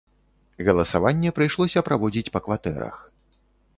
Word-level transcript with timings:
Галасаванне 0.69 1.33
прыйшлося 1.39 1.85
праводзіць 1.91 2.33
па 2.39 2.45
кватэрах. 2.47 2.95